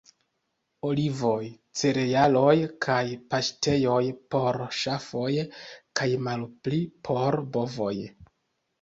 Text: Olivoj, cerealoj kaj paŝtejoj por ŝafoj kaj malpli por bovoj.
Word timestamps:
Olivoj, 0.87 1.43
cerealoj 1.81 2.55
kaj 2.87 3.05
paŝtejoj 3.35 4.01
por 4.35 4.61
ŝafoj 4.81 5.31
kaj 6.03 6.11
malpli 6.31 6.85
por 7.09 7.43
bovoj. 7.59 7.97